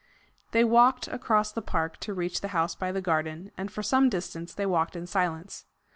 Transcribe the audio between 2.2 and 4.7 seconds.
the house by the garden, and for some distance they